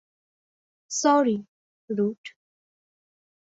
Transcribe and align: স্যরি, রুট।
স্যরি, 0.91 1.37
রুট। 1.89 2.21